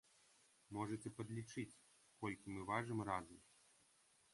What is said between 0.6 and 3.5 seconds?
Можаце падлічыць, колькі мы важым разам.